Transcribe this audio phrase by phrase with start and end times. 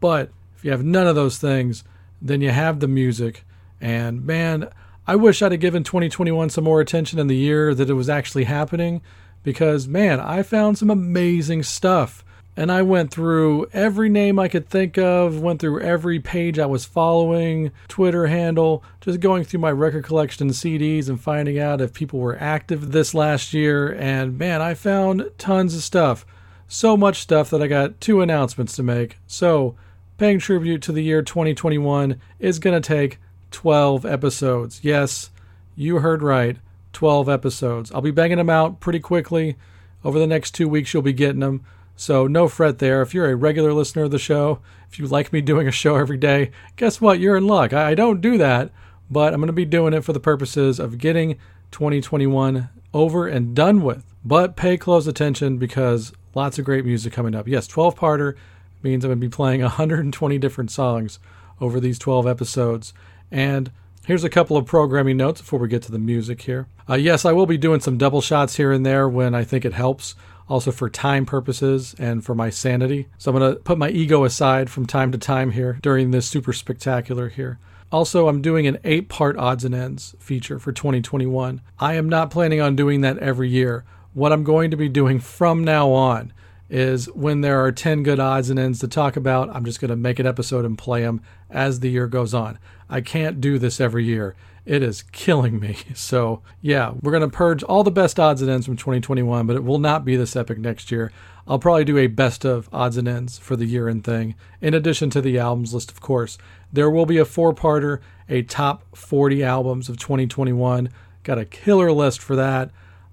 [0.01, 1.85] But if you have none of those things,
[2.21, 3.45] then you have the music.
[3.81, 4.69] And man,
[5.07, 8.09] I wish I'd have given 2021 some more attention in the year that it was
[8.09, 9.03] actually happening
[9.43, 12.25] because, man, I found some amazing stuff.
[12.59, 16.65] And I went through every name I could think of, went through every page I
[16.65, 21.93] was following, Twitter handle, just going through my record collection CDs and finding out if
[21.93, 23.93] people were active this last year.
[23.93, 26.25] And man, I found tons of stuff.
[26.67, 29.19] So much stuff that I got two announcements to make.
[29.27, 29.77] So,
[30.19, 33.19] paying tribute to the year 2021 is going to take
[33.51, 34.81] 12 episodes.
[34.83, 35.31] Yes,
[35.75, 36.57] you heard right.
[36.93, 37.93] 12 episodes.
[37.93, 39.57] I'll be banging them out pretty quickly.
[40.03, 41.63] Over the next two weeks, you'll be getting them.
[41.95, 43.03] So, no fret there.
[43.03, 44.61] If you're a regular listener of the show,
[44.91, 47.21] if you like me doing a show every day, guess what?
[47.21, 47.73] You're in luck.
[47.73, 48.71] I don't do that,
[49.11, 51.39] but I'm going to be doing it for the purposes of getting
[51.71, 54.05] 2021 over and done with.
[54.25, 57.47] But pay close attention because lots of great music coming up.
[57.47, 58.37] Yes, 12 parter
[58.87, 61.19] means I'm going to be playing 120 different songs
[61.61, 62.95] over these 12 episodes.
[63.31, 63.71] And
[64.07, 66.69] here's a couple of programming notes before we get to the music here.
[66.89, 69.65] Uh, yes, I will be doing some double shots here and there when I think
[69.65, 70.15] it helps,
[70.49, 73.09] also for time purposes and for my sanity.
[73.19, 76.29] So I'm going to put my ego aside from time to time here during this
[76.29, 77.59] super spectacular here.
[77.91, 81.61] Also, I'm doing an eight part odds and ends feature for 2021.
[81.79, 83.85] I am not planning on doing that every year.
[84.13, 86.33] What I'm going to be doing from now on
[86.69, 89.91] is when there are 10 good odds and ends to talk about, I'm just going
[89.91, 92.59] to make an episode and play them as the year goes on.
[92.89, 94.35] I can't do this every year.
[94.65, 95.77] It is killing me.
[95.95, 99.57] So, yeah, we're going to purge all the best odds and ends from 2021, but
[99.57, 101.13] it will not be this epic next year.
[101.47, 104.75] I'll probably do a best of odds and ends for the year end thing, in
[104.75, 106.39] addition to the albums list, of course.
[106.73, 110.91] There will be a four parter, a top 40 albums of 2021.
[111.23, 112.71] Got a killer list for that.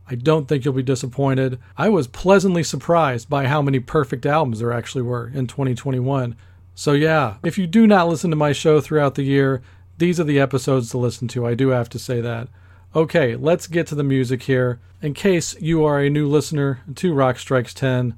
[0.10, 1.60] I don't think you'll be disappointed.
[1.78, 6.36] I was pleasantly surprised by how many perfect albums there actually were in 2021.
[6.76, 9.62] So, yeah, if you do not listen to my show throughout the year,
[9.98, 11.46] these are the episodes to listen to.
[11.46, 12.50] I do have to say that.
[12.96, 14.80] Okay, let's get to the music here.
[15.02, 18.16] In case you are a new listener to Rock Strikes 10,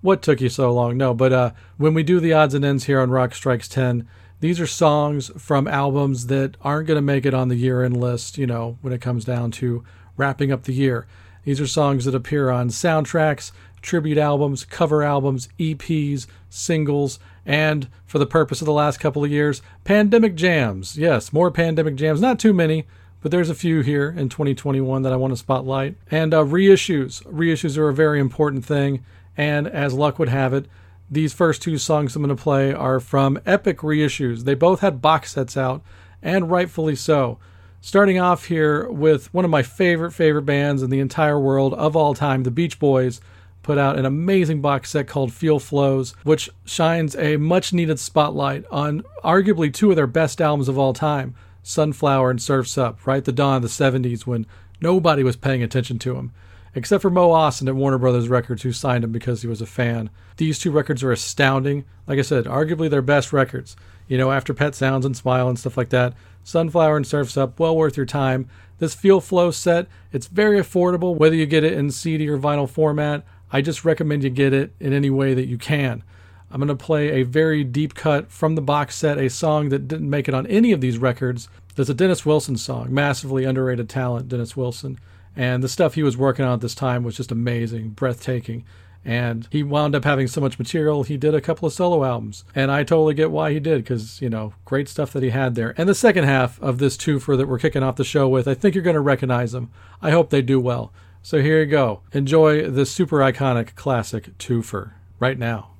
[0.00, 0.96] what took you so long?
[0.96, 4.06] No, but uh, when we do the odds and ends here on Rock Strikes 10,
[4.40, 7.96] these are songs from albums that aren't going to make it on the year end
[7.96, 9.84] list, you know, when it comes down to
[10.16, 11.06] wrapping up the year.
[11.44, 18.18] These are songs that appear on soundtracks, tribute albums, cover albums, EPs, singles, and for
[18.18, 20.96] the purpose of the last couple of years, pandemic jams.
[20.96, 22.20] Yes, more pandemic jams.
[22.20, 22.86] Not too many,
[23.20, 25.96] but there's a few here in 2021 that I want to spotlight.
[26.10, 27.22] And uh, reissues.
[27.24, 29.04] Reissues are a very important thing.
[29.36, 30.66] And as luck would have it,
[31.10, 34.44] these first two songs I'm going to play are from epic reissues.
[34.44, 35.82] They both had box sets out,
[36.22, 37.38] and rightfully so.
[37.84, 41.96] Starting off here with one of my favorite, favorite bands in the entire world of
[41.96, 43.20] all time, the Beach Boys,
[43.64, 48.64] put out an amazing box set called Feel Flows, which shines a much needed spotlight
[48.70, 51.34] on arguably two of their best albums of all time
[51.64, 53.24] Sunflower and Surf's Up, right?
[53.24, 54.46] The dawn of the 70s when
[54.80, 56.32] nobody was paying attention to them.
[56.76, 59.66] Except for Mo Ostin at Warner Brothers Records, who signed him because he was a
[59.66, 60.08] fan.
[60.36, 61.84] These two records are astounding.
[62.06, 63.76] Like I said, arguably their best records.
[64.06, 66.14] You know, after Pet Sounds and Smile and stuff like that.
[66.44, 68.48] Sunflower and Surf's Up, well worth your time.
[68.78, 72.68] This Feel Flow set, it's very affordable, whether you get it in CD or vinyl
[72.68, 73.24] format.
[73.52, 76.02] I just recommend you get it in any way that you can.
[76.50, 79.88] I'm going to play a very deep cut from the box set, a song that
[79.88, 81.48] didn't make it on any of these records.
[81.74, 84.98] There's a Dennis Wilson song, massively underrated talent, Dennis Wilson.
[85.34, 88.66] And the stuff he was working on at this time was just amazing, breathtaking.
[89.04, 92.44] And he wound up having so much material, he did a couple of solo albums.
[92.54, 95.54] And I totally get why he did, because, you know, great stuff that he had
[95.54, 95.74] there.
[95.76, 98.54] And the second half of this twofer that we're kicking off the show with, I
[98.54, 99.70] think you're going to recognize them.
[100.00, 100.92] I hope they do well.
[101.20, 102.02] So here you go.
[102.12, 105.71] Enjoy this super iconic classic twofer right now.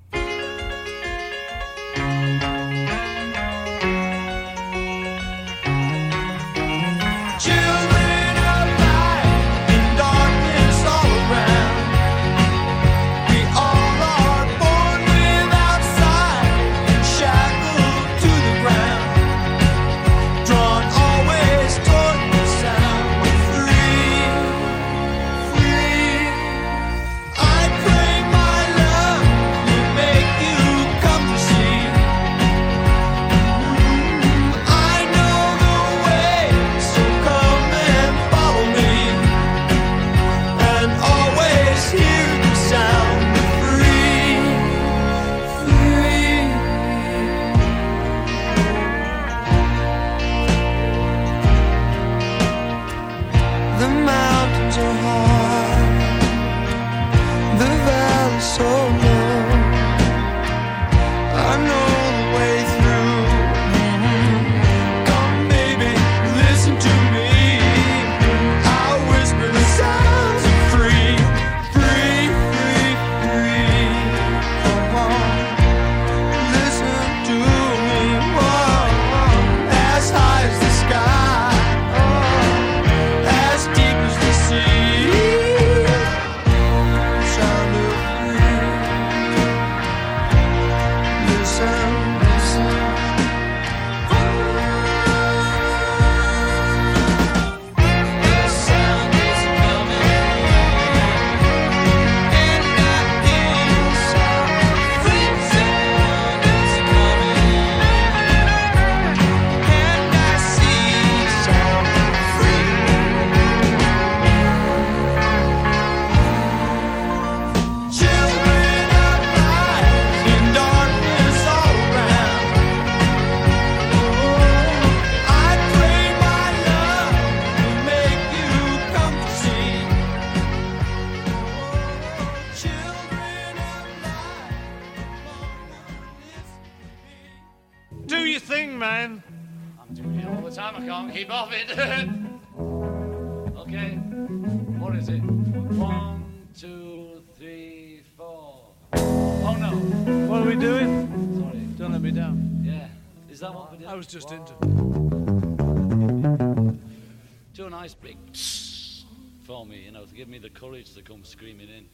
[160.83, 161.87] The to come screaming in.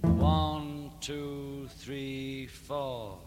[0.18, 3.18] One, two, three, four.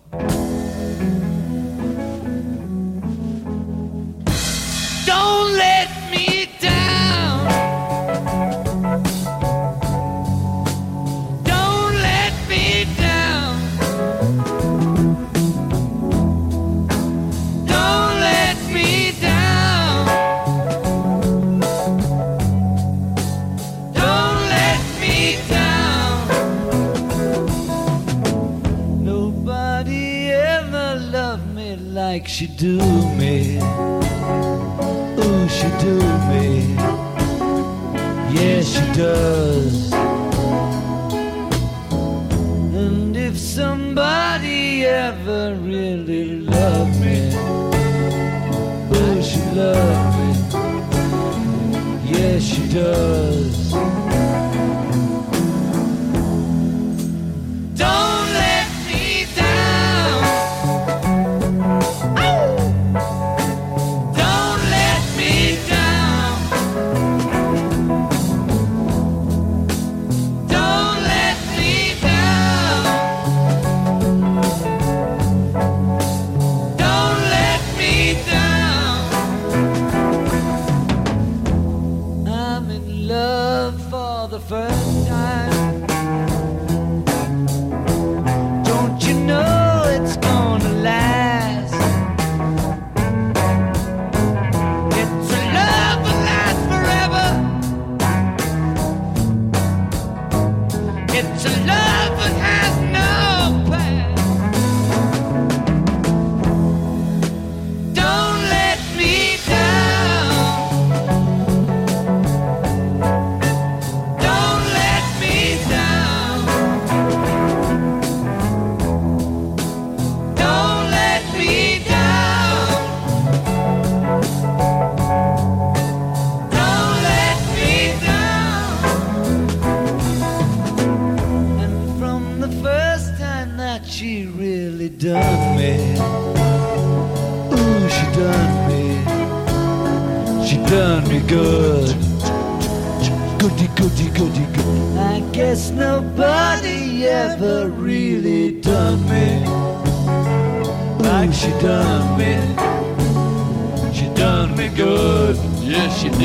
[32.39, 32.77] She do
[33.17, 33.57] me.
[35.19, 35.95] Ooh, she do
[36.29, 36.73] me.
[38.33, 39.91] Yes, she does.
[42.81, 47.27] And if somebody ever really loved me,
[48.95, 50.29] ooh, she loved me.
[52.09, 53.38] Yes, she does.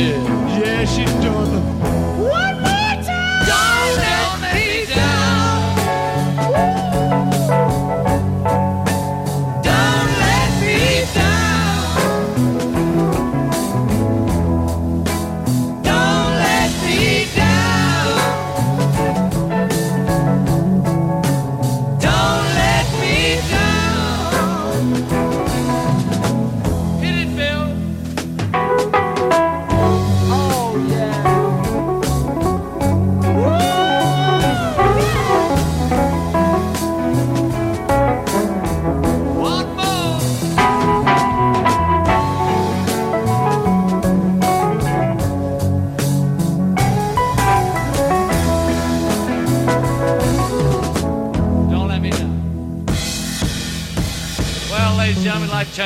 [0.05, 2.29] Yeah, she done me.
[2.29, 2.74] One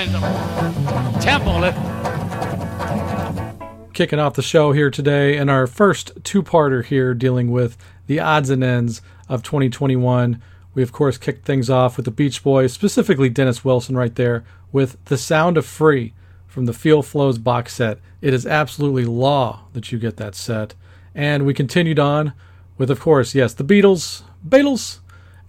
[0.06, 1.22] changed.
[1.22, 1.60] Temple
[3.92, 7.76] kicking off the show here today and our first two-parter here dealing with
[8.06, 10.40] the odds and ends of 2021
[10.72, 14.44] we of course kicked things off with the beach boys specifically dennis wilson right there
[14.70, 16.14] with the sound of free
[16.58, 18.00] from the feel flows box set.
[18.20, 20.74] It is absolutely law that you get that set.
[21.14, 22.32] And we continued on
[22.76, 24.98] with of course yes the beatles beatles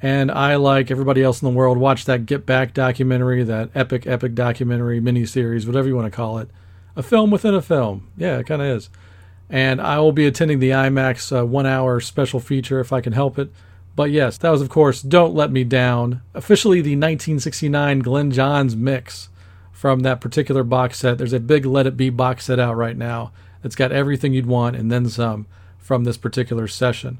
[0.01, 4.07] and I, like everybody else in the world, watched that Get Back documentary, that epic,
[4.07, 6.49] epic documentary, miniseries, whatever you want to call it.
[6.95, 8.09] A film within a film.
[8.15, 8.89] Yeah, it kind of is.
[9.49, 13.13] And I will be attending the IMAX uh, one hour special feature if I can
[13.13, 13.51] help it.
[13.95, 18.75] But yes, that was, of course, Don't Let Me Down, officially the 1969 Glyn Johns
[18.75, 19.27] mix
[19.73, 21.17] from that particular box set.
[21.17, 24.45] There's a big Let It Be box set out right now that's got everything you'd
[24.45, 25.45] want and then some
[25.77, 27.17] from this particular session.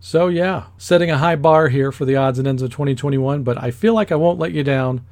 [0.00, 3.60] So, yeah, setting a high bar here for the odds and ends of 2021, but
[3.60, 5.04] I feel like I won't let you down,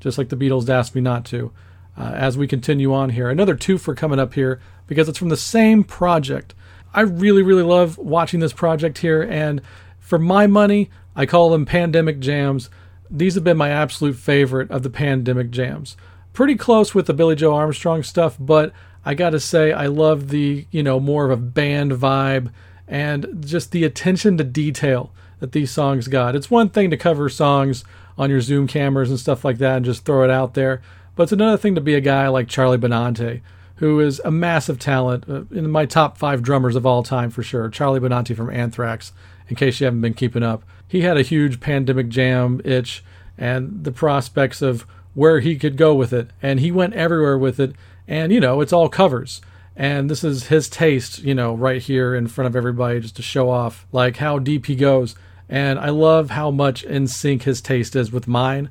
[0.00, 1.52] just like the Beatles asked me not to,
[1.96, 3.28] uh, as we continue on here.
[3.28, 6.54] Another two for coming up here because it's from the same project.
[6.94, 9.60] I really, really love watching this project here, and
[9.98, 12.70] for my money, I call them pandemic jams.
[13.10, 15.96] These have been my absolute favorite of the pandemic jams.
[16.32, 18.72] Pretty close with the Billie Joe Armstrong stuff, but
[19.04, 22.50] I gotta say, I love the, you know, more of a band vibe
[22.90, 26.34] and just the attention to detail that these songs got.
[26.34, 27.84] It's one thing to cover songs
[28.18, 30.82] on your Zoom cameras and stuff like that and just throw it out there,
[31.14, 33.40] but it's another thing to be a guy like Charlie Benante,
[33.76, 37.42] who is a massive talent, uh, in my top five drummers of all time for
[37.42, 37.70] sure.
[37.70, 39.12] Charlie Benante from Anthrax,
[39.48, 40.64] in case you haven't been keeping up.
[40.86, 43.04] He had a huge pandemic jam itch
[43.38, 47.60] and the prospects of where he could go with it, and he went everywhere with
[47.60, 47.72] it,
[48.08, 49.40] and you know, it's all covers
[49.80, 53.22] and this is his taste, you know, right here in front of everybody just to
[53.22, 55.14] show off like how deep he goes.
[55.48, 58.68] And I love how much in sync his taste is with mine.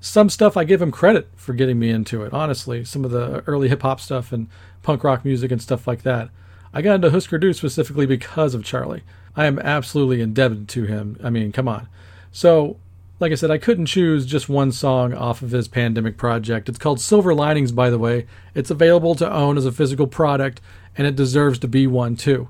[0.00, 2.84] Some stuff I give him credit for getting me into it, honestly.
[2.84, 4.48] Some of the early hip hop stuff and
[4.82, 6.28] punk rock music and stuff like that.
[6.74, 9.02] I got into Husker Du specifically because of Charlie.
[9.34, 11.18] I am absolutely indebted to him.
[11.24, 11.88] I mean, come on.
[12.32, 12.76] So,
[13.20, 16.70] like I said, I couldn't choose just one song off of his pandemic project.
[16.70, 18.26] It's called Silver Linings, by the way.
[18.54, 20.62] It's available to own as a physical product,
[20.96, 22.48] and it deserves to be one too.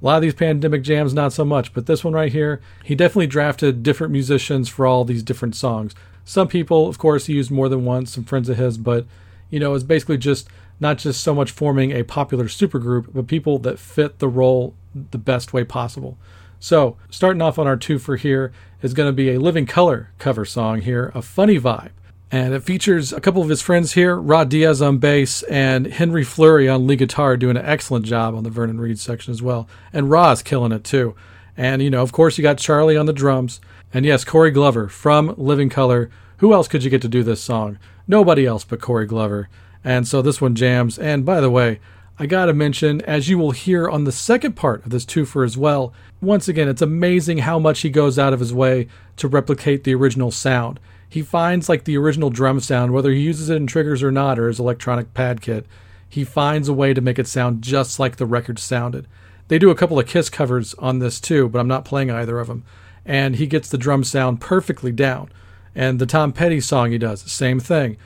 [0.00, 2.94] A lot of these pandemic jams, not so much, but this one right here, he
[2.94, 5.94] definitely drafted different musicians for all these different songs.
[6.24, 9.06] Some people, of course, he used more than once, some friends of his, but
[9.50, 10.48] you know, it's basically just
[10.80, 14.74] not just so much forming a popular supergroup, but people that fit the role
[15.10, 16.16] the best way possible.
[16.60, 20.10] So, starting off on our two for here is going to be a Living Colour
[20.18, 21.90] cover song here, a funny vibe.
[22.30, 26.24] And it features a couple of his friends here, Rod Diaz on bass and Henry
[26.24, 29.66] Fleury on lead guitar, doing an excellent job on the Vernon Reid section as well.
[29.92, 31.14] And Roz killing it too.
[31.56, 33.60] And, you know, of course, you got Charlie on the drums.
[33.94, 36.10] And yes, Corey Glover from Living Colour.
[36.36, 37.78] Who else could you get to do this song?
[38.06, 39.48] Nobody else but Corey Glover.
[39.82, 40.98] And so this one jams.
[40.98, 41.80] And by the way,
[42.20, 45.56] I gotta mention, as you will hear on the second part of this twofer as
[45.56, 49.84] well, once again, it's amazing how much he goes out of his way to replicate
[49.84, 50.80] the original sound.
[51.08, 54.36] He finds like the original drum sound, whether he uses it in triggers or not,
[54.36, 55.64] or his electronic pad kit,
[56.08, 59.06] he finds a way to make it sound just like the record sounded.
[59.46, 62.40] They do a couple of Kiss covers on this too, but I'm not playing either
[62.40, 62.64] of them.
[63.06, 65.30] And he gets the drum sound perfectly down.
[65.74, 67.96] And the Tom Petty song he does, same thing.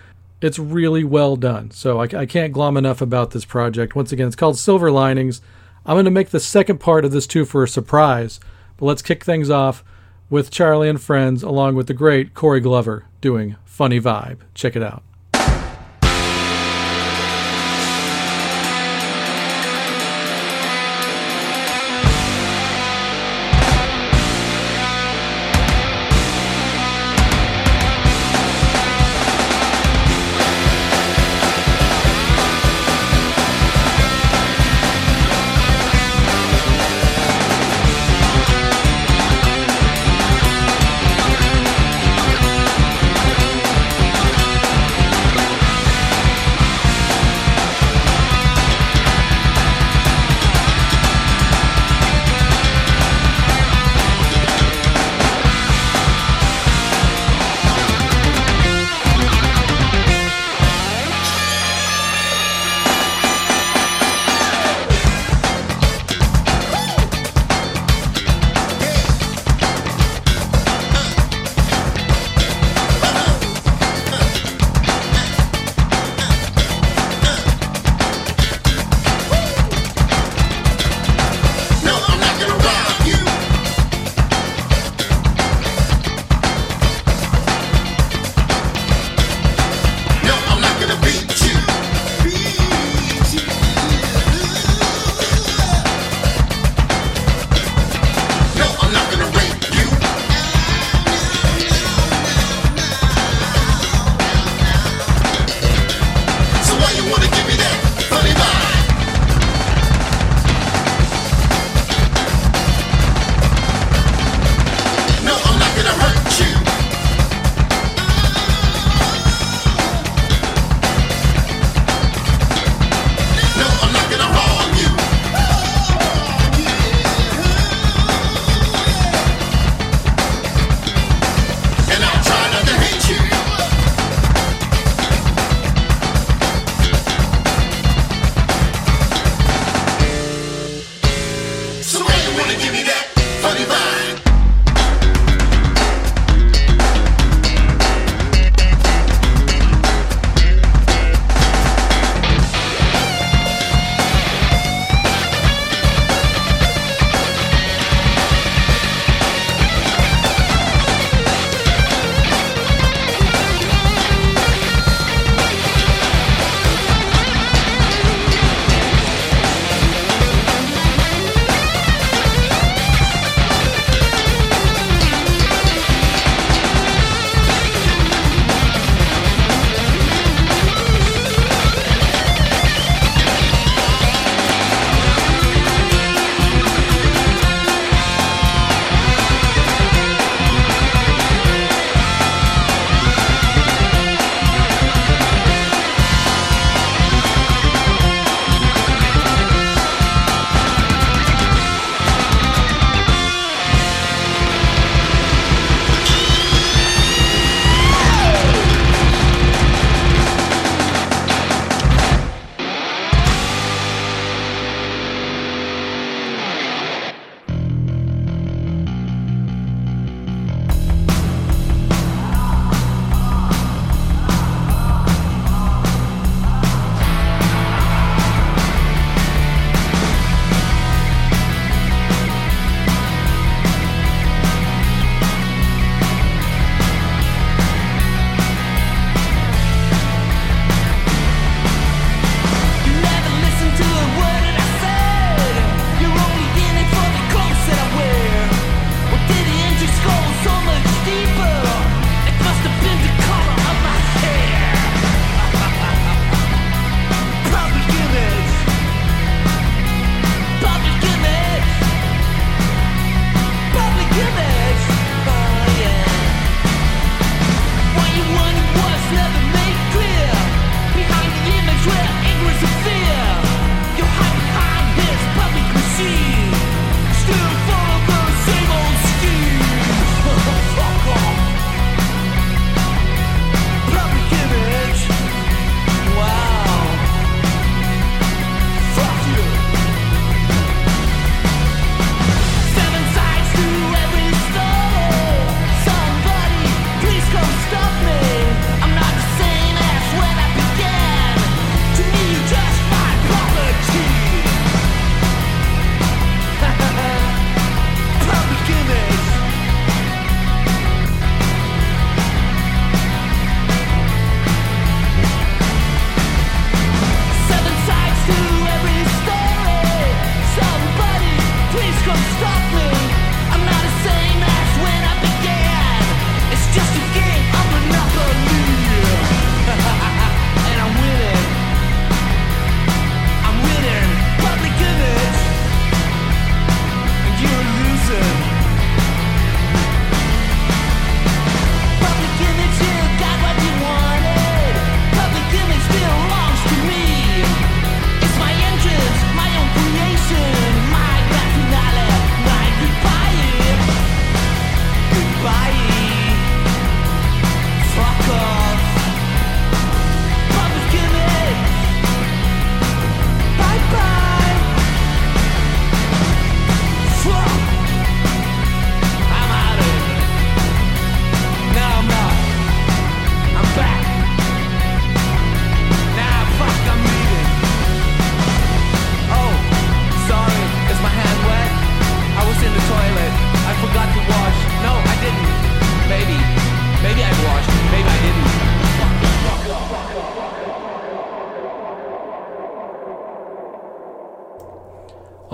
[0.42, 1.70] It's really well done.
[1.70, 3.94] So I, I can't glom enough about this project.
[3.94, 5.40] Once again, it's called Silver Linings.
[5.86, 8.40] I'm going to make the second part of this too for a surprise.
[8.76, 9.84] But let's kick things off
[10.28, 14.38] with Charlie and Friends, along with the great Corey Glover doing Funny Vibe.
[14.54, 15.04] Check it out.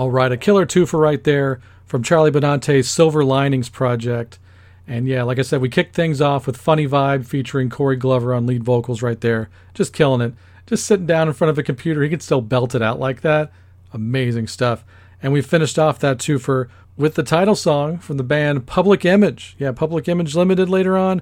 [0.08, 4.38] All right, a killer twofer right there from Charlie Benante's Silver Linings Project.
[4.86, 8.32] And yeah, like I said, we kicked things off with Funny Vibe featuring Corey Glover
[8.32, 9.50] on lead vocals right there.
[9.74, 10.32] Just killing it.
[10.66, 13.20] Just sitting down in front of a computer, he can still belt it out like
[13.20, 13.52] that.
[13.92, 14.82] Amazing stuff.
[15.22, 19.56] And we finished off that twofer with the title song from the band Public Image.
[19.58, 21.20] Yeah, Public Image Limited later on.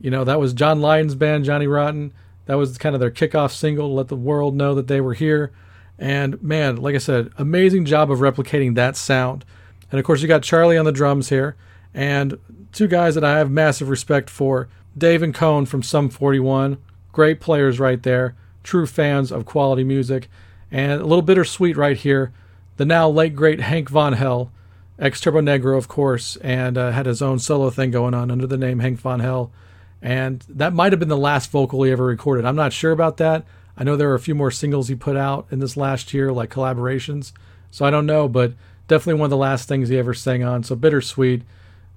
[0.00, 2.14] You know, that was John Lydon's band, Johnny Rotten.
[2.46, 5.12] That was kind of their kickoff single to let the world know that they were
[5.12, 5.52] here.
[5.98, 9.44] And man, like I said, amazing job of replicating that sound.
[9.90, 11.54] And of course, you got Charlie on the drums here,
[11.94, 12.38] and
[12.72, 16.78] two guys that I have massive respect for Dave and Cone from Sum 41.
[17.12, 20.28] Great players right there, true fans of quality music.
[20.70, 22.32] And a little bittersweet right here,
[22.78, 24.50] the now late great Hank Von Hell,
[24.98, 28.56] ex Turbonegro, of course, and uh, had his own solo thing going on under the
[28.56, 29.52] name Hank Von Hell.
[30.00, 32.44] And that might have been the last vocal he ever recorded.
[32.44, 33.44] I'm not sure about that.
[33.76, 36.32] I know there are a few more singles he put out in this last year,
[36.32, 37.32] like collaborations.
[37.70, 38.52] So I don't know, but
[38.88, 40.62] definitely one of the last things he ever sang on.
[40.62, 41.42] So bittersweet,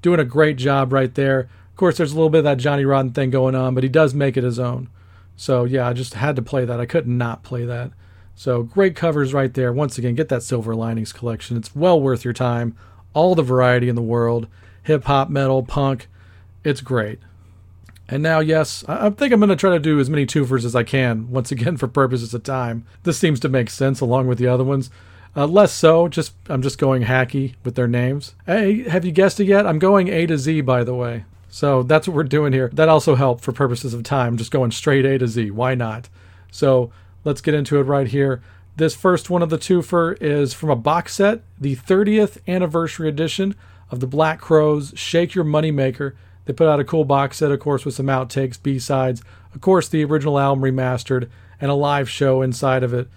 [0.02, 1.42] doing a great job right there.
[1.42, 3.90] Of course, there's a little bit of that Johnny Rotten thing going on, but he
[3.90, 4.90] does make it his own.
[5.36, 6.80] So yeah, I just had to play that.
[6.80, 7.92] I couldn't not play that.
[8.36, 9.74] So great covers right there.
[9.74, 11.58] Once again, get that Silver Linings collection.
[11.58, 12.76] It's well worth your time.
[13.14, 14.48] All the variety in the world
[14.84, 16.08] hip hop, metal, punk.
[16.64, 17.20] It's great.
[18.08, 20.76] And now, yes, I think I'm going to try to do as many twofers as
[20.76, 22.86] I can, once again, for purposes of time.
[23.04, 24.90] This seems to make sense along with the other ones.
[25.36, 28.36] Uh, less so, just I'm just going hacky with their names.
[28.46, 29.66] Hey, have you guessed it yet?
[29.68, 31.26] I'm going A to Z, by the way.
[31.50, 32.70] So that's what we're doing here.
[32.74, 35.52] That also helped for purposes of time, just going straight A to Z.
[35.52, 36.10] Why not?
[36.52, 36.92] So
[37.24, 38.42] let's get into it right here.
[38.78, 43.56] This first one of the twofer is from a box set, the 30th anniversary edition
[43.90, 46.16] of the Black Crowes Shake Your Money Maker
[46.46, 49.22] they put out a cool box set, of course, with some outtakes, B sides,
[49.56, 51.30] of course, the original album remastered,
[51.60, 53.08] and a live show inside of it.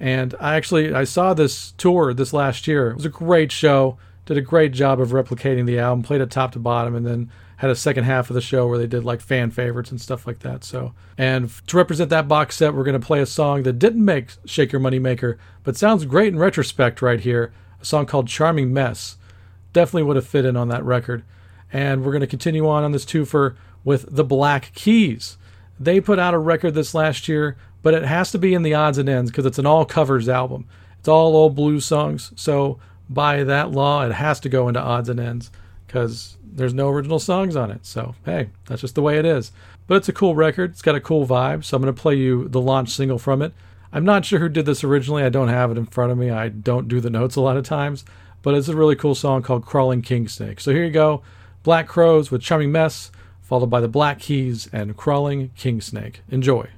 [0.00, 2.90] And I actually I saw this tour this last year.
[2.90, 3.98] It was a great show.
[4.24, 6.02] Did a great job of replicating the album.
[6.02, 8.78] Played it top to bottom, and then had a second half of the show where
[8.78, 10.64] they did like fan favorites and stuff like that.
[10.64, 14.04] So, and to represent that box set, we're going to play a song that didn't
[14.04, 17.52] make Shake Your Money Maker, but sounds great in retrospect right here.
[17.80, 19.16] A song called Charming Mess.
[19.72, 21.22] Definitely would have fit in on that record.
[21.72, 25.38] And we're going to continue on on this twofer with the Black Keys.
[25.80, 28.74] They put out a record this last year, but it has to be in the
[28.74, 30.66] odds and ends because it's an all covers album.
[30.98, 32.32] It's all old blues songs.
[32.36, 35.50] So by that law, it has to go into odds and ends
[35.86, 37.84] because there's no original songs on it.
[37.84, 39.50] So hey, that's just the way it is.
[39.86, 40.70] But it's a cool record.
[40.70, 41.64] It's got a cool vibe.
[41.64, 43.52] So I'm going to play you the launch single from it.
[43.92, 45.22] I'm not sure who did this originally.
[45.22, 46.30] I don't have it in front of me.
[46.30, 48.04] I don't do the notes a lot of times.
[48.42, 50.60] But it's a really cool song called Crawling King Snake.
[50.60, 51.22] So here you go.
[51.62, 56.22] Black Crowes with Charming Mess, followed by the Black Keys and Crawling King Snake.
[56.28, 56.68] Enjoy.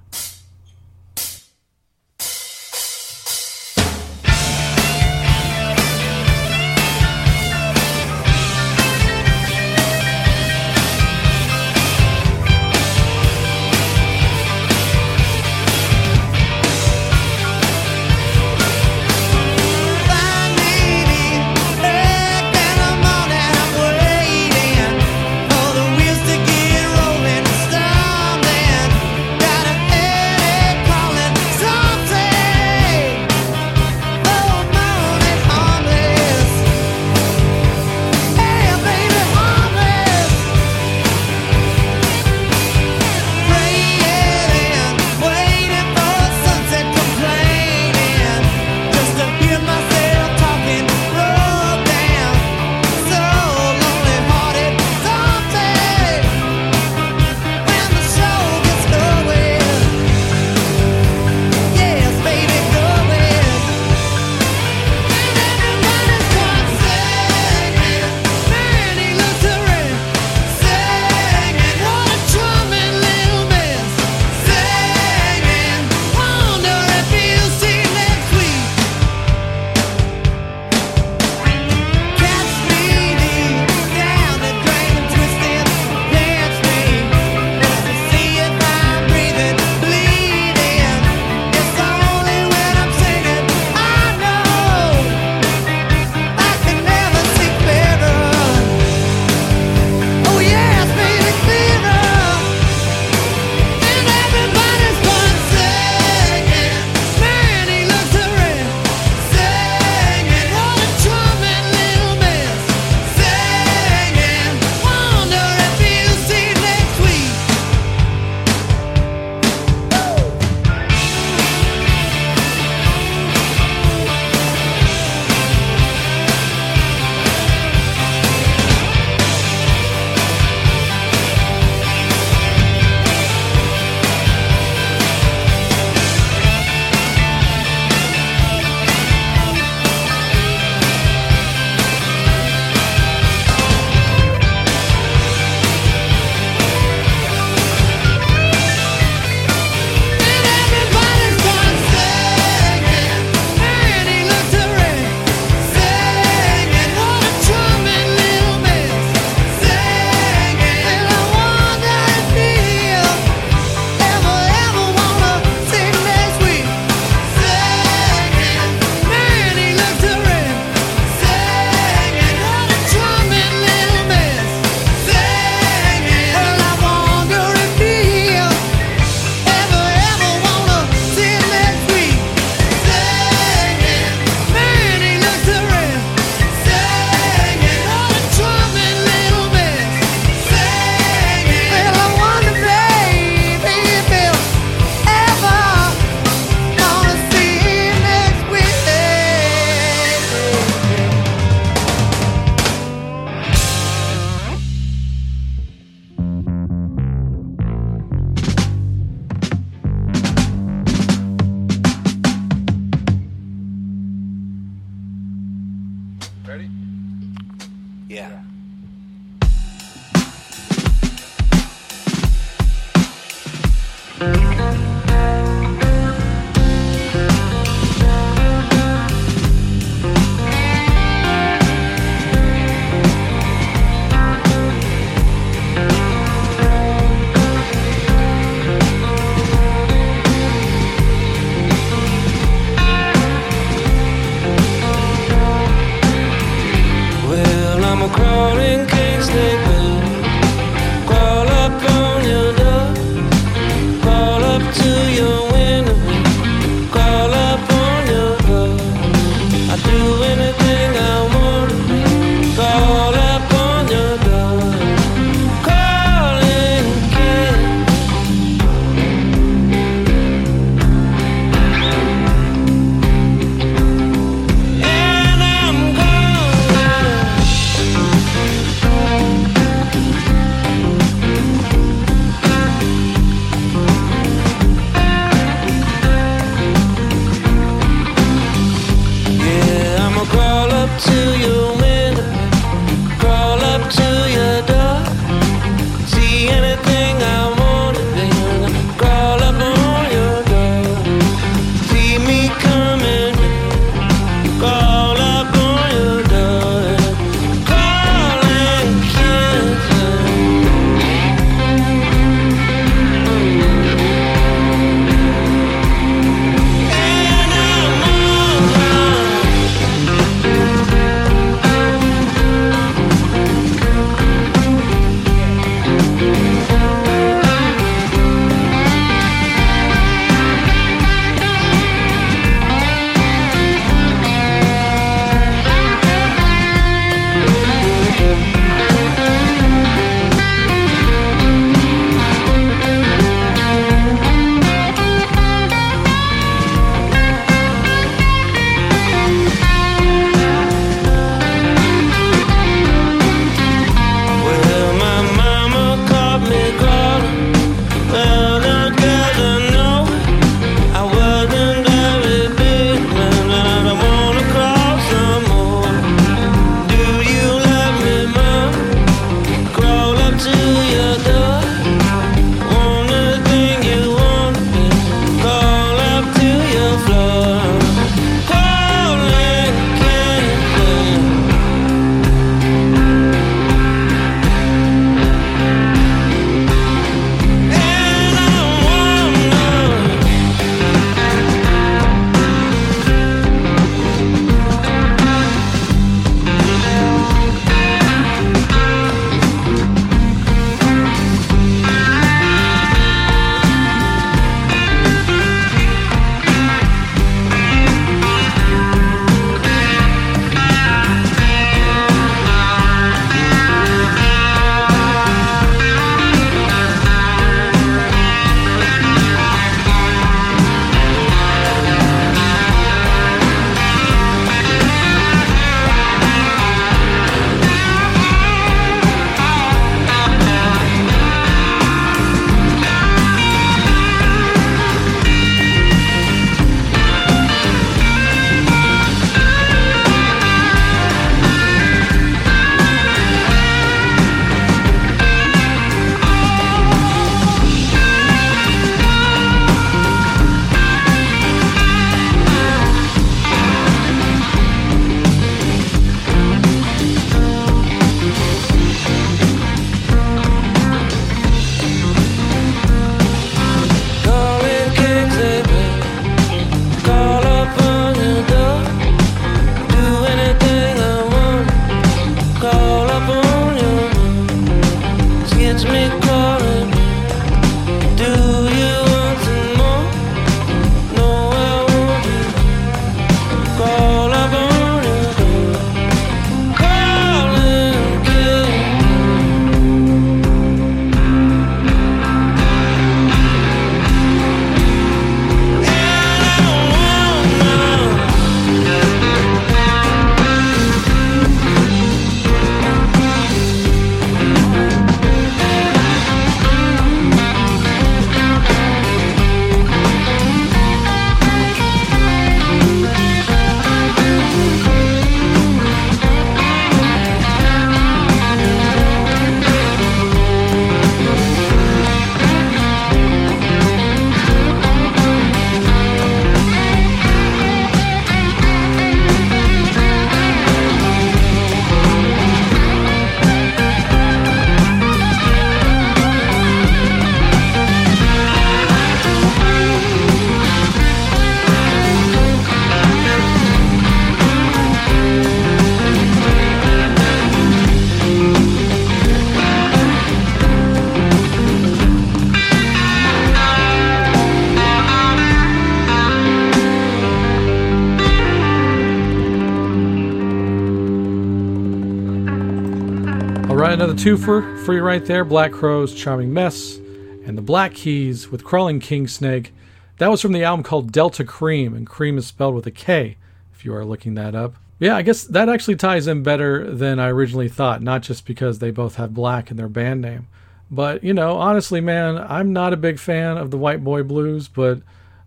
[564.04, 565.46] Another twofer for you right there.
[565.46, 566.98] Black Crowes, Charming Mess,
[567.46, 569.72] and the Black Keys with Crawling King Snake.
[570.18, 573.38] That was from the album called Delta Kream, and cream is spelled with a K,
[573.72, 574.74] if you are looking that up.
[574.98, 578.78] Yeah, I guess that actually ties in better than I originally thought, not just because
[578.78, 580.48] they both have black in their band name.
[580.90, 584.68] But, you know, honestly, man, I'm not a big fan of the White Boy Blues,
[584.68, 585.00] but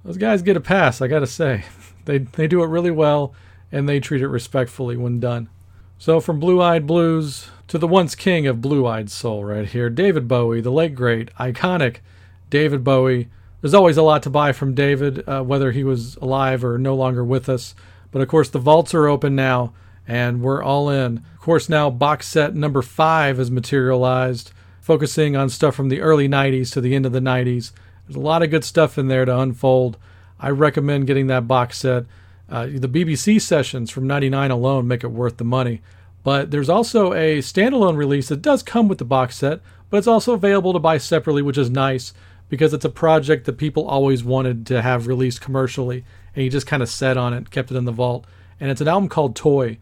[0.04, 1.66] those guys get a pass, I gotta say.
[2.06, 3.34] They, they do it really well,
[3.70, 5.50] and they treat it respectfully when done.
[6.00, 9.90] So, from Blue Eyed Blues to the once king of blue eyed soul right here,
[9.90, 11.98] David Bowie, the late great, iconic
[12.50, 13.28] David Bowie.
[13.62, 16.96] There's always a lot to buy from David, uh, whether he was alive or no
[16.96, 17.76] longer with us.
[18.12, 19.74] But of course, the vaults are open now,
[20.08, 21.18] and we're all in.
[21.34, 26.30] Of course, now box set number five is materialized, focusing on stuff from the early
[26.30, 27.72] 90s to the end of the 90s.
[28.08, 29.98] There's a lot of good stuff in there to unfold.
[30.40, 32.06] I recommend getting that box set.
[32.50, 35.82] Uh, the BBC sessions from 99 alone make it worth the money.
[36.28, 40.08] But there's also a standalone release that does come with the box set, but it's
[40.08, 42.14] also available to buy separately, which is nice
[42.50, 46.04] because it's a project that people always wanted to have released commercially,
[46.36, 48.26] and he just kind of set on it, kept it in the vault.
[48.60, 49.78] And it's an album called Toy,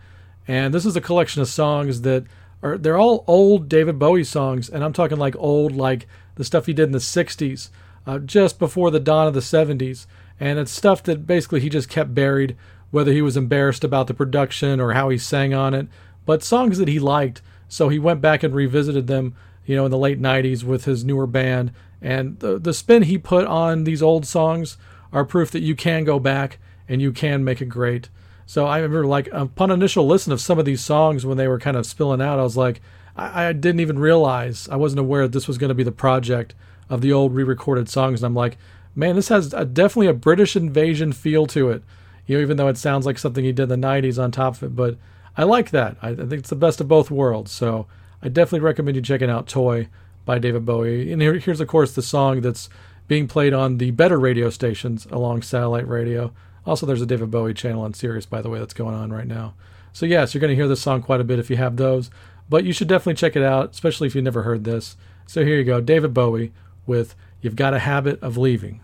[0.48, 2.26] and this is a collection of songs that
[2.62, 6.68] are they're all old David Bowie songs, and I'm talking like old, like the stuff
[6.68, 7.72] he did in the '60s,
[8.06, 10.06] uh, just before the dawn of the '70s,
[10.40, 12.56] and it's stuff that basically he just kept buried,
[12.92, 15.88] whether he was embarrassed about the production or how he sang on it
[16.26, 17.42] but songs that he liked.
[17.68, 21.04] So he went back and revisited them, you know, in the late 90s with his
[21.04, 21.72] newer band.
[22.02, 24.78] And the, the spin he put on these old songs
[25.12, 28.10] are proof that you can go back and you can make it great.
[28.46, 31.60] So I remember, like, upon initial listen of some of these songs when they were
[31.60, 32.82] kind of spilling out, I was like,
[33.16, 36.54] I, I didn't even realize, I wasn't aware this was going to be the project
[36.90, 38.22] of the old re recorded songs.
[38.22, 38.58] And I'm like,
[38.94, 41.84] man, this has a, definitely a British invasion feel to it.
[42.28, 44.56] You know, even though it sounds like something he did in the 90s on top
[44.56, 44.76] of it.
[44.76, 44.98] But
[45.38, 45.98] I like that.
[46.02, 47.52] I, think it's the best of both worlds.
[47.52, 47.88] So
[48.22, 49.88] I definitely recommend you checking out Toy
[50.26, 51.12] by David Bowie.
[51.12, 52.70] And here, here's, of course, the song that's
[53.08, 56.34] being played on the better radio stations along satellite radio.
[56.66, 59.28] Also, there's a David Bowie channel on Sirius, by the way, that's going on right
[59.28, 59.54] now.
[59.94, 62.10] So, yes, you're going to hear this song quite a bit if you have those.
[62.50, 64.98] But you should definitely check it out, especially if you've never heard this.
[65.28, 66.52] So, here you go David Bowie
[66.88, 68.82] with You've Got a Habit of Leaving.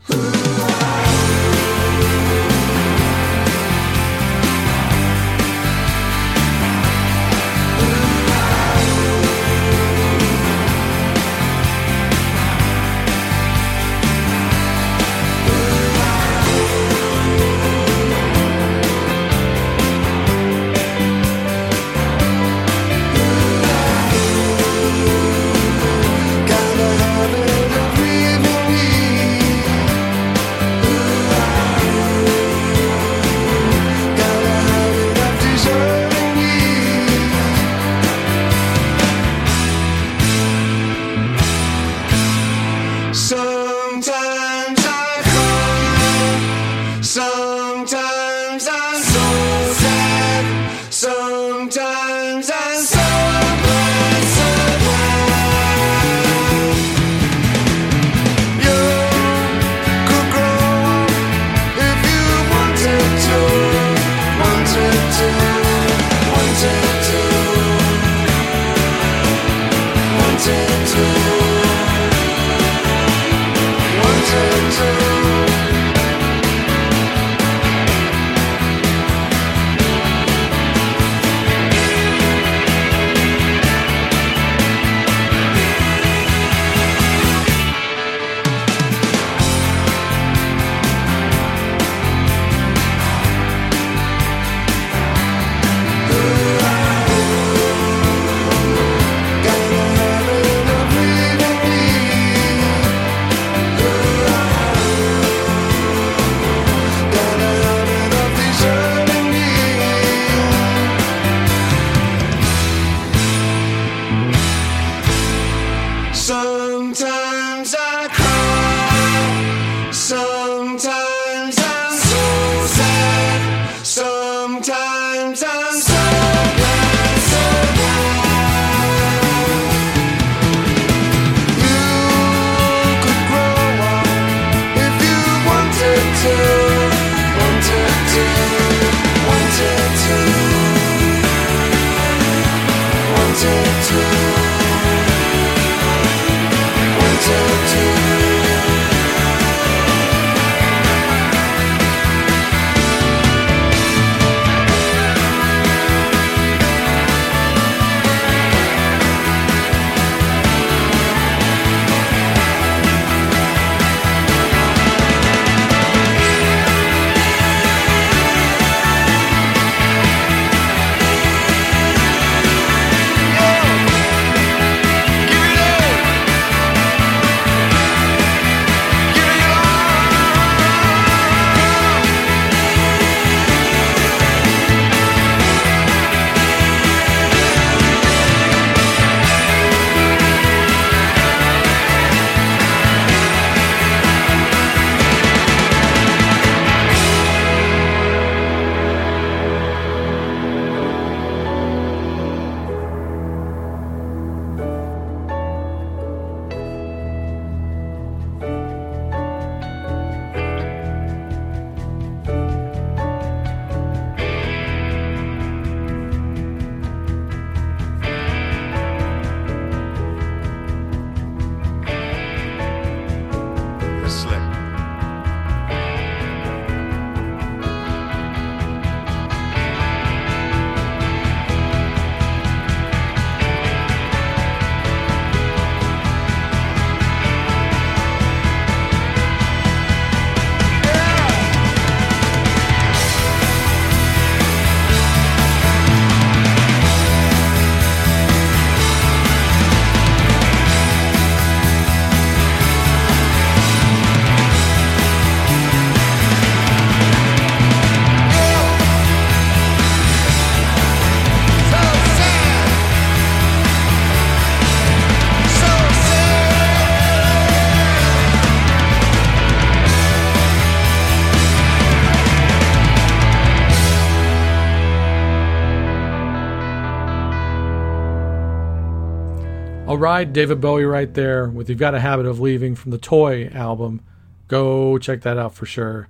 [280.01, 283.45] Right, David Bowie right there with You've Got a Habit of Leaving from the Toy
[283.53, 284.01] album.
[284.47, 286.07] Go check that out for sure.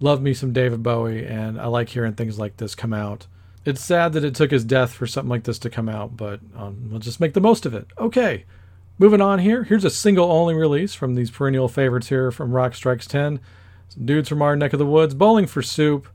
[0.00, 3.26] Love me some David Bowie, and I like hearing things like this come out.
[3.66, 6.40] It's sad that it took his death for something like this to come out, but
[6.56, 7.88] um, we'll just make the most of it.
[7.98, 8.46] Okay,
[8.96, 9.64] moving on here.
[9.64, 13.38] Here's a single only release from these perennial favorites here from Rock Strikes 10.
[13.90, 16.08] Some dudes from our neck of the woods, Bowling for Soup.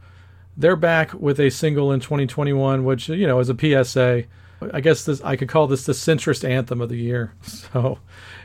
[0.58, 4.24] They're back with a single in 2021, which, you know, is a PSA.
[4.74, 7.34] I guess this I could call this the centrist anthem of the year.
[7.74, 7.99] So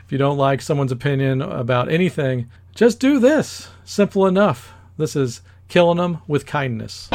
[0.05, 3.69] if you don't like someone's opinion about anything, just do this.
[3.85, 4.73] Simple enough.
[4.97, 7.09] This is Killing Them with Kindness.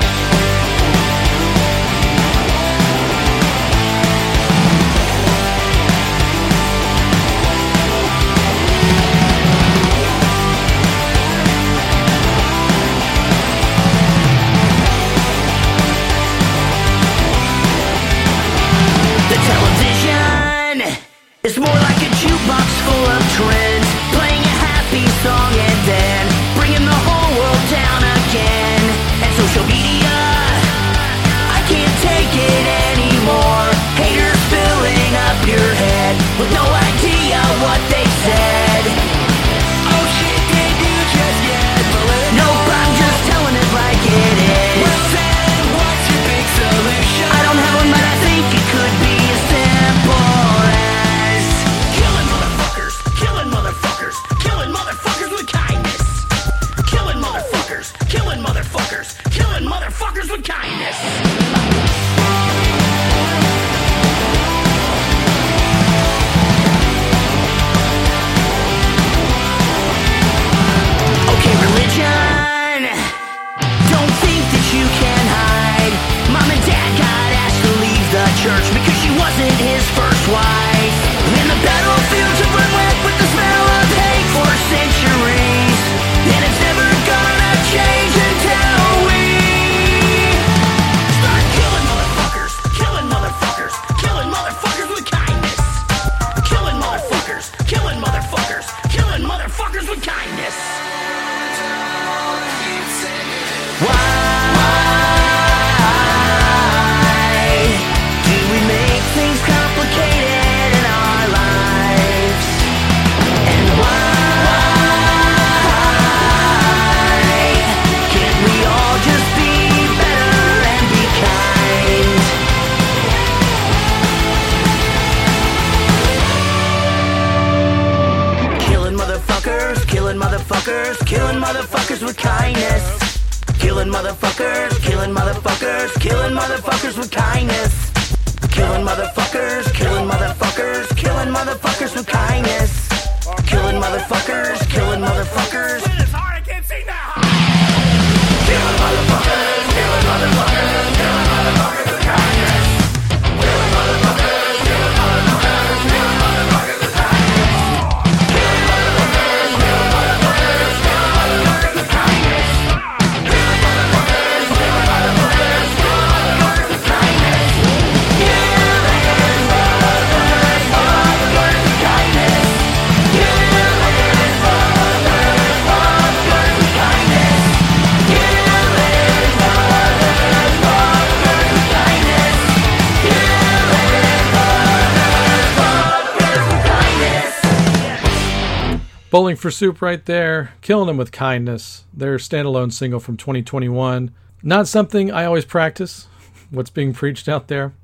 [189.45, 191.85] For Soup right there, killing them with kindness.
[191.93, 194.11] Their standalone single from 2021.
[194.43, 196.09] Not something I always practice,
[196.49, 197.75] what's being preached out there.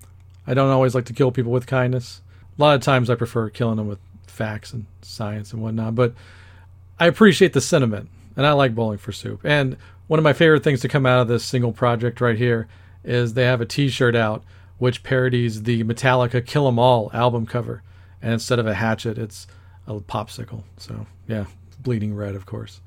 [0.47, 2.23] I don't always like to kill people with kindness.
[2.59, 6.15] A lot of times I prefer killing them with facts and science and whatnot, but
[6.99, 8.09] I appreciate the sentiment
[8.39, 9.43] and I like Bowling for Soup.
[9.45, 12.69] And one of my favorite things to come out of this single project right here
[13.05, 14.45] is they have a t shirt out
[14.79, 17.83] which parodies the Metallica Kill 'Em All album cover.
[18.23, 19.47] And instead of a hatchet, it's
[19.87, 20.63] a popsicle.
[20.77, 21.47] So, yeah,
[21.83, 22.81] bleeding red, of course.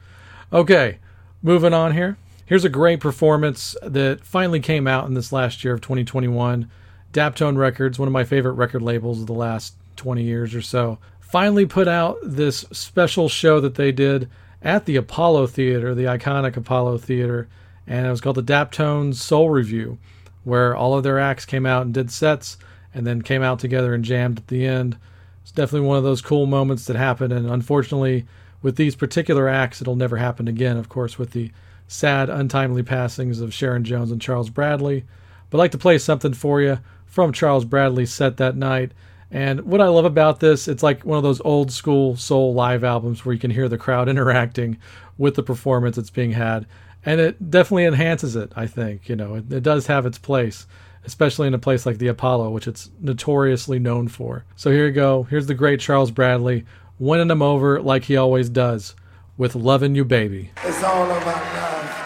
[0.52, 1.00] Okay,
[1.42, 2.18] moving on here.
[2.46, 6.70] Here's a great performance that finally came out in this last year of 2021.
[7.12, 10.98] Daptone Records, one of my favorite record labels of the last 20 years or so,
[11.20, 14.30] finally put out this special show that they did
[14.62, 17.48] at the Apollo Theater, the iconic Apollo Theater,
[17.88, 19.98] and it was called the Daptones Soul Revue,
[20.44, 22.58] where all of their acts came out and did sets
[22.94, 24.98] and then came out together and jammed at the end
[25.44, 27.32] it's definitely one of those cool moments that happen.
[27.32, 28.26] And unfortunately,
[28.62, 31.52] with these particular acts, it'll never happen again, of course, with the
[31.88, 35.06] sad, untimely passings of Sharon Jones and Charles Bradley.
[35.50, 38.92] But I'd like to play something for you from Charles Bradley's set that night.
[39.30, 42.84] And what I love about this, it's like one of those old school soul live
[42.84, 44.78] albums where you can hear the crowd interacting
[45.18, 46.66] with the performance that's being had.
[47.06, 49.10] And it definitely enhances it, I think.
[49.10, 50.66] You know, it, it does have its place
[51.06, 54.46] especially in a place like the Apollo, which it's notoriously known for.
[54.56, 55.24] So here you go.
[55.24, 56.66] Here's the great Charles Bradley
[57.00, 58.96] winning him over like he always does
[59.38, 60.52] with Loving You Baby.
[60.64, 62.00] It's all about love.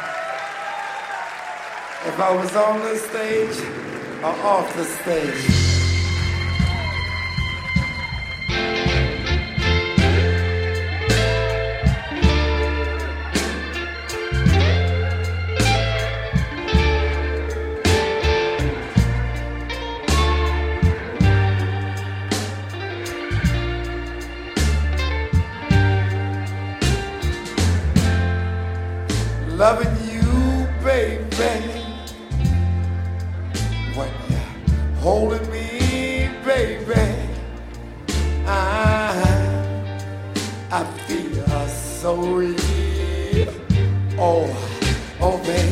[2.05, 5.76] If I was on the stage or off the stage.
[29.57, 31.23] loving you, baby.
[33.95, 36.93] When you're holding me, baby,
[38.45, 39.89] I,
[40.71, 43.51] I feel so real.
[44.19, 44.47] Oh,
[45.19, 45.66] oh, baby.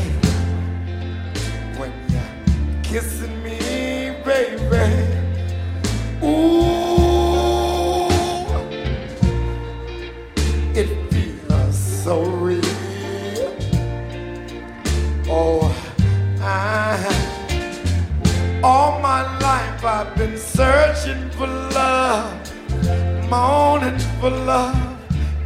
[24.26, 24.98] for love,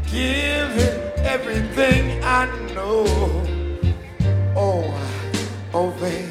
[0.09, 1.01] giving
[1.33, 3.03] everything I know.
[4.55, 4.85] Oh,
[5.73, 6.28] oh, baby.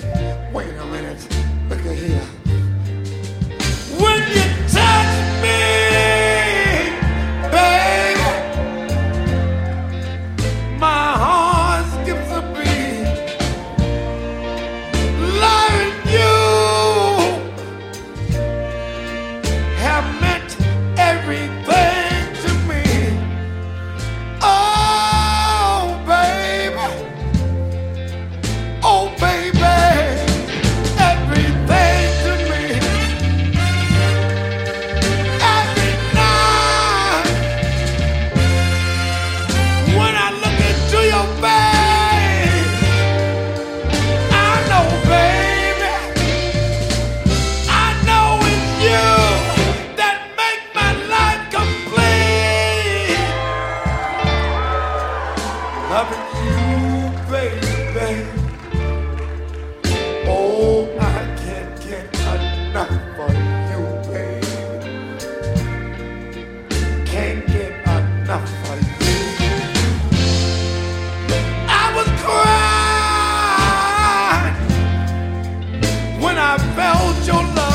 [77.28, 77.67] your love.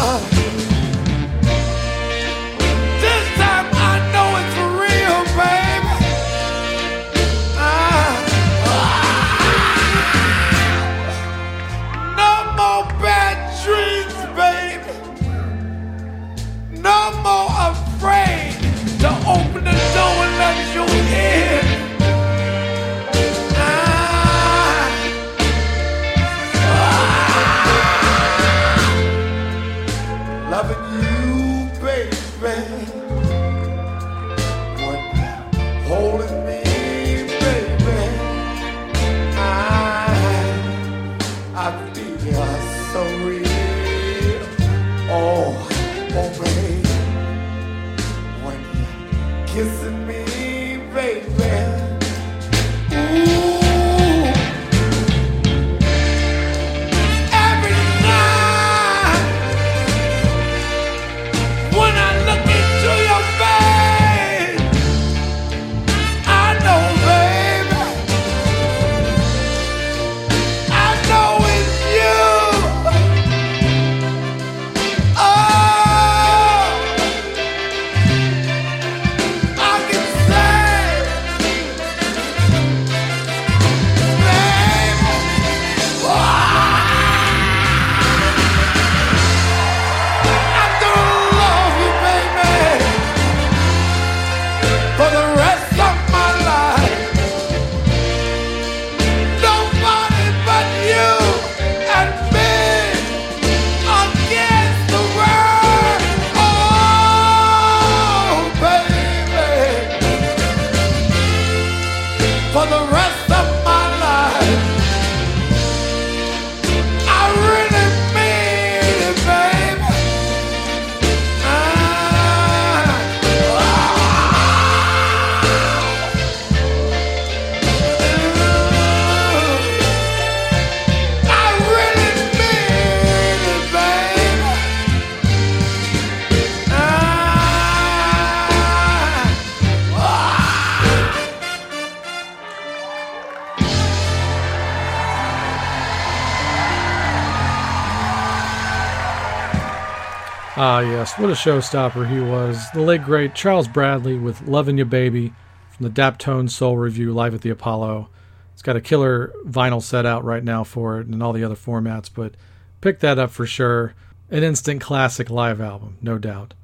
[151.18, 152.72] What a showstopper he was.
[152.72, 155.32] The late great Charles Bradley with Lovin' You Baby
[155.70, 158.10] from the Daptone Soul Revue live at the Apollo.
[158.52, 161.56] It's got a killer vinyl set out right now for it and all the other
[161.56, 162.34] formats, but
[162.82, 163.94] pick that up for sure.
[164.32, 166.56] An instant classic live album, no doubt.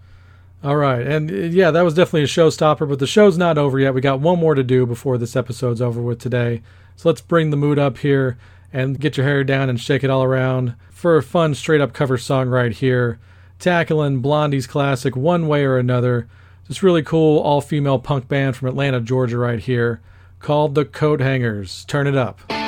[0.64, 3.80] All right, and uh, yeah, that was definitely a showstopper, but the show's not over
[3.80, 3.94] yet.
[3.94, 6.64] We got one more to do before this episode's over with today.
[6.96, 8.40] So let's bring the mood up here
[8.74, 11.94] and get your hair down and shake it all around for a fun straight up
[11.94, 13.20] cover song right here
[13.60, 16.28] tackling Blondie's classic One Way or Another.
[16.68, 20.02] This really cool all female punk band from Atlanta, Georgia, right here
[20.40, 21.86] called the Coathangers.
[21.86, 22.59] Turn it up.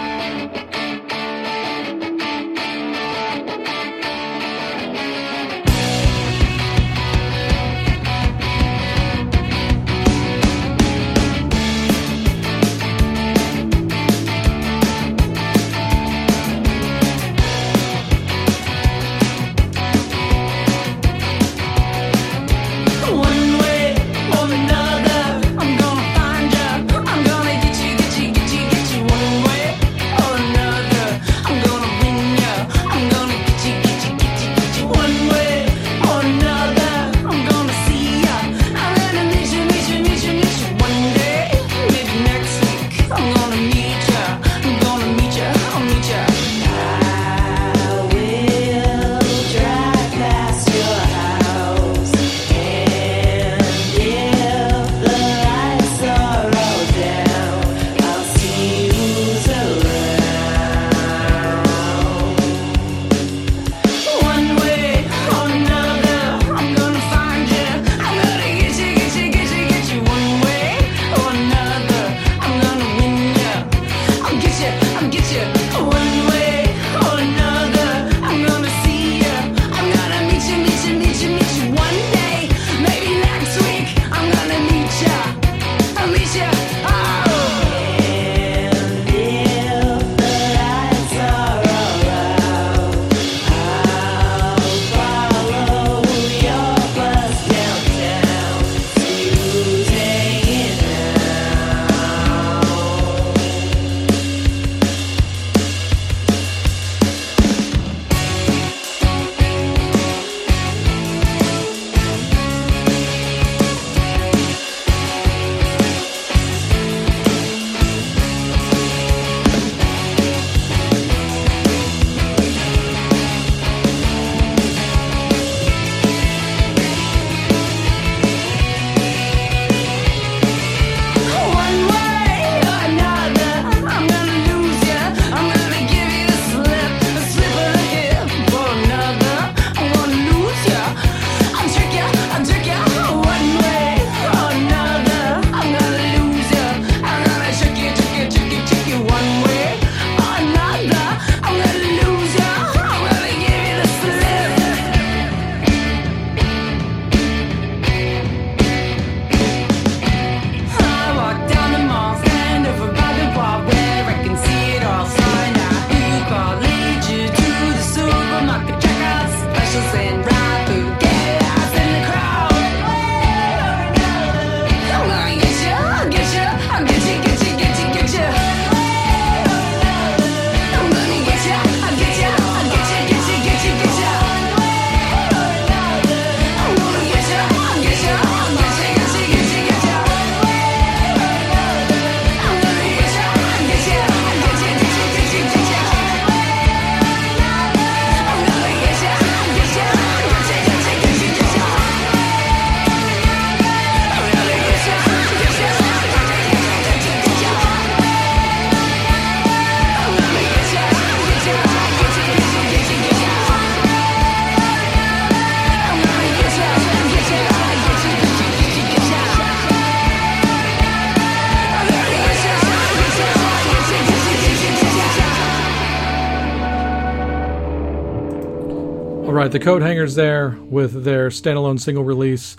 [229.52, 232.56] Right, the Coathangers there with their standalone single release,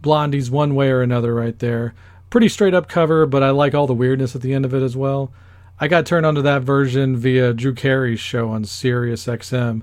[0.00, 1.92] Blondie's One Way or Another, right there.
[2.30, 4.80] Pretty straight up cover, but I like all the weirdness at the end of it
[4.80, 5.32] as well.
[5.80, 9.82] I got turned onto that version via Drew Carey's show on Sirius XM.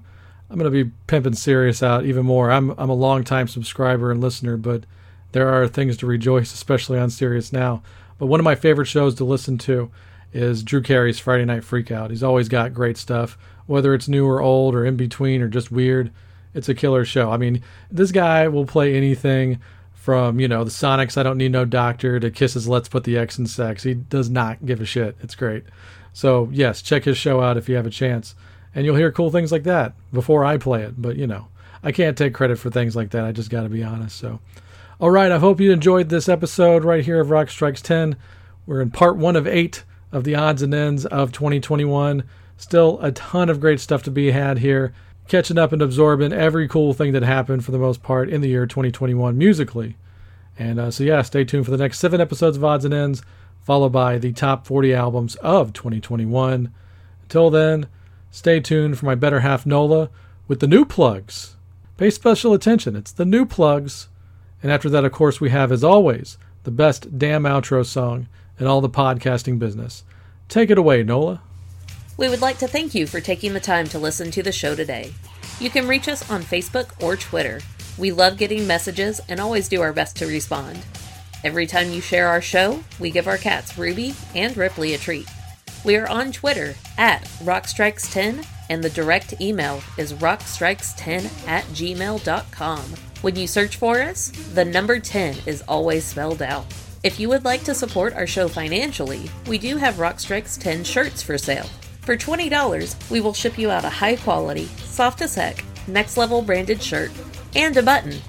[0.49, 2.49] I'm going to be pimping Sirius out even more.
[2.49, 4.85] I'm I'm a long time subscriber and listener, but
[5.33, 7.83] there are things to rejoice, especially on Sirius now.
[8.17, 9.91] But one of my favorite shows to listen to
[10.31, 12.09] is Drew Carey's Friday Night Freakout.
[12.09, 15.69] He's always got great stuff, whether it's new or old or in between or just
[15.69, 16.09] weird
[16.53, 17.31] it's a killer show.
[17.31, 19.59] I mean, this guy will play anything
[19.93, 23.17] from, you know, the Sonics I Don't Need No Doctor to KISS's Let's Put the
[23.17, 23.83] X in Sex.
[23.83, 25.15] He does not give a shit.
[25.21, 25.63] It's great.
[26.11, 28.35] So, yes, check his show out if you have a chance.
[28.75, 31.01] And you'll hear cool things like that before I play it.
[31.01, 31.47] But, you know,
[31.81, 33.23] I can't take credit for things like that.
[33.23, 34.17] I just got to be honest.
[34.17, 34.39] So,
[34.99, 38.15] all right, I hope you enjoyed this episode right here of Rock Strikes 10.
[38.65, 42.23] We're in part one of eight of the odds and ends of 2021.
[42.57, 44.93] Still a ton of great stuff to be had here
[45.27, 48.49] catching up and absorbing every cool thing that happened for the most part in the
[48.49, 49.95] year 2021 musically.
[50.57, 53.23] And uh, so, yeah, stay tuned for the next seven episodes of Odds and Ends,
[53.61, 56.71] followed by the top 40 albums of 2021.
[57.23, 57.87] Until then,
[58.29, 60.09] stay tuned for my better half Nola
[60.47, 61.55] with the new plugs.
[61.97, 64.09] Pay special attention, it's the new plugs.
[64.61, 68.27] And after that, of course, we have, as always, the best damn outro song
[68.59, 70.03] in all the podcasting business.
[70.47, 71.41] Take it away, Nola.
[72.15, 74.75] We would like to thank you for taking the time to listen to the show
[74.75, 75.13] today.
[75.59, 77.59] You can reach us on Facebook or Twitter.
[77.97, 80.79] We love getting messages and always do our best to respond.
[81.43, 85.27] Every time you share our show, we give our cats Ruby and Ripley a treat.
[85.83, 92.81] We are on Twitter at Rockstrikes10 and the direct email is rockstrikes10 at gmail.com.
[93.21, 96.65] When you search for us, the number 10 is always spelled out.
[97.03, 101.21] If you would like to support our show financially, we do have Rockstrikes 10 shirts
[101.21, 101.69] for sale.
[102.03, 106.41] For $20, we will ship you out a high quality, soft as heck, next level
[106.41, 107.11] branded shirt
[107.55, 108.19] and a button.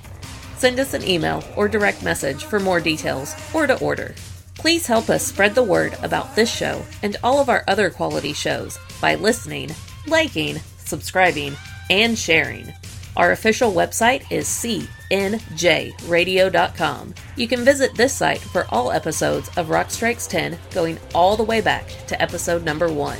[0.56, 4.14] Send us an email or direct message for more details or to order.
[4.54, 8.32] Please help us spread the word about this show and all of our other quality
[8.32, 9.70] shows by listening,
[10.06, 11.56] liking, subscribing,
[11.90, 12.72] and sharing.
[13.16, 14.94] Our official website is cnjradio.com.
[17.36, 21.42] You can visit this site for all episodes of Rock Strikes 10 going all the
[21.42, 23.18] way back to episode number 1.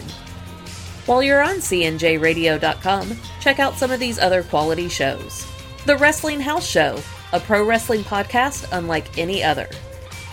[1.07, 5.47] While you're on CNJRadio.com, check out some of these other quality shows.
[5.85, 6.99] The Wrestling House Show,
[7.35, 9.69] a pro wrestling podcast unlike any other.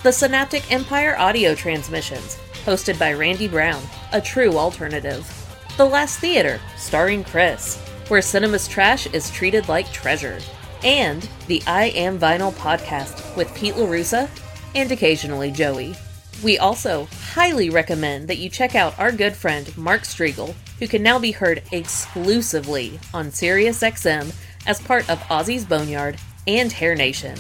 [0.04, 5.28] The Synaptic Empire audio transmissions, hosted by Randy Brown, a true alternative.
[5.76, 10.40] The Last Theater, starring Chris, where cinema's trash is treated like treasure.
[10.86, 14.30] And the I Am Vinyl podcast with Pete LaRussa
[14.74, 15.96] and occasionally Joey.
[16.44, 21.04] We also highly recommend that you check out our good friend Mark Strigl, who can
[21.04, 24.34] now be heard exclusively on SiriusXM
[24.66, 26.18] as part of Ozzy's Boneyard
[26.48, 27.38] and Hair Nation.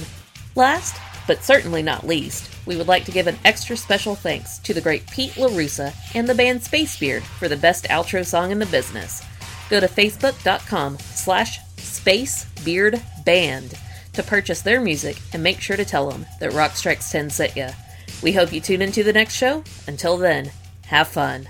[0.56, 4.74] Last, but certainly not least, we would like to give an extra special thanks to
[4.74, 8.66] the great Pete LaRussa and the band Spacebeard for the best outro song in the
[8.68, 9.26] business.
[9.70, 13.80] Go to facebook.com slash spacebeardband
[14.14, 17.56] to purchase their music and make sure to tell them that Rock Strikes 10 sent
[17.56, 17.72] ya.
[18.22, 19.64] We hope you tune into the next show.
[19.88, 20.52] Until then,
[20.88, 21.50] have fun.